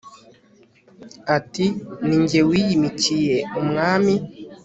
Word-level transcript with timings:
ati 1.37 1.65
ni 2.07 2.17
jye 2.27 2.41
wiyimikiye 2.49 3.35
umwami 3.59 4.15